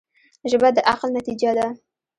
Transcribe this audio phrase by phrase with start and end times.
[0.51, 1.67] ژبه د عقل نتیجه ده